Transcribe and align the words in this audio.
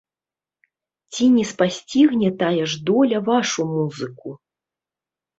Ці 1.13 1.25
не 1.33 1.43
спасцігне 1.49 2.29
тая 2.39 2.63
ж 2.71 2.79
доля 2.87 3.17
вашу 3.27 3.61
музыку? 3.75 4.29